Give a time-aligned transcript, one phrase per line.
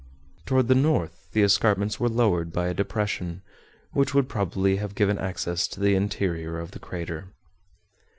[0.47, 3.43] Toward the north the escarpments were lowered by a depression
[3.91, 7.35] which would probably have given access to the interior of the crater.